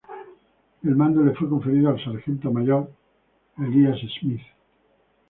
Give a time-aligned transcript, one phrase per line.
[0.83, 2.91] El mando le fue conferido al sargento mayor
[3.59, 4.41] Elías Smith.